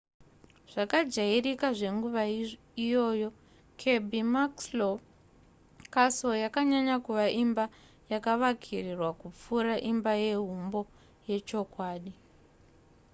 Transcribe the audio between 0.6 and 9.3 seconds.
zvakajairika zvenguva iyoyo kirby muxloe castle yakanyanya kuva imba yakavakirirwa